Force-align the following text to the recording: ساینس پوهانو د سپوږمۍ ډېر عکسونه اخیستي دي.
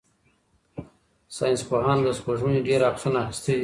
ساینس 1.35 1.61
پوهانو 1.69 2.05
د 2.05 2.09
سپوږمۍ 2.19 2.57
ډېر 2.67 2.79
عکسونه 2.89 3.17
اخیستي 3.23 3.51
دي. 3.55 3.59